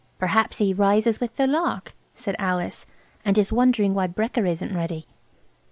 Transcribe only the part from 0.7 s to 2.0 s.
rises with the lark,"